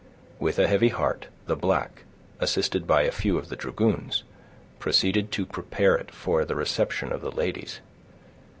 With 0.39 0.57
a 0.57 0.65
heavy 0.65 0.89
heart, 0.89 1.27
the 1.45 1.55
black, 1.55 2.05
assisted 2.39 2.87
by 2.87 3.03
a 3.03 3.11
few 3.11 3.37
of 3.37 3.49
the 3.49 3.55
dragoons, 3.55 4.23
proceeded 4.79 5.31
to 5.33 5.45
prepare 5.45 5.93
it 5.93 6.09
for 6.09 6.43
the 6.43 6.55
reception 6.55 7.11
of 7.13 7.21
the 7.21 7.29
ladies. 7.29 7.81